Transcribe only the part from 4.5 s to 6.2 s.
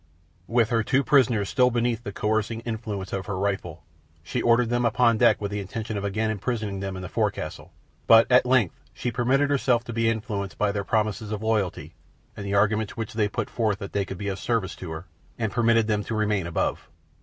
them upon deck with the intention of